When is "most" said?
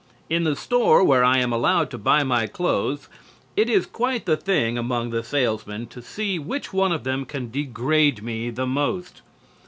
8.49-9.21